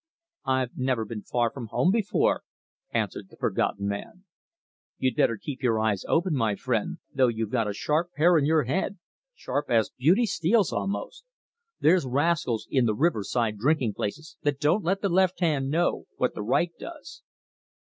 [0.45, 2.41] "I've never been far from home before,"
[2.89, 4.23] answered the Forgotten Man.
[4.97, 8.43] "You'd better keep your eyes open, my friend, though you've got a sharp pair in
[8.43, 8.97] your head
[9.35, 11.23] sharp as Beauty Steele's almost.
[11.81, 16.07] There's rascals in the river side drinking places that don't let the left hand know
[16.15, 17.21] what the right does."